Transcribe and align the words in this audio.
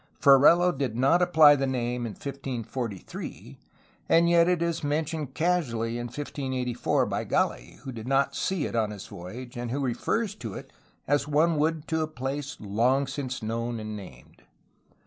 Ferrelo 0.19 0.71
did 0.75 0.95
not 0.97 1.21
apply 1.21 1.55
the 1.55 1.67
name 1.67 2.07
in 2.07 2.13
1543, 2.13 3.59
and 4.09 4.27
yet 4.27 4.47
it 4.49 4.63
is 4.63 4.83
mentioned 4.83 5.35
casually 5.35 5.99
in 5.99 6.07
1584 6.07 7.05
by 7.05 7.23
Gali, 7.23 7.75
who 7.81 7.91
did 7.91 8.07
not 8.07 8.35
see 8.35 8.65
it 8.65 8.75
on 8.75 8.89
his 8.89 9.05
voyage 9.05 9.55
and 9.55 9.69
who 9.69 9.79
refers 9.79 10.33
to 10.33 10.55
it 10.55 10.73
as 11.07 11.27
one 11.27 11.55
would 11.57 11.87
to 11.89 12.01
a 12.01 12.07
place 12.07 12.57
long 12.59 13.05
since 13.05 13.43
known 13.43 13.79
and 13.79 13.95
named. 13.95 14.41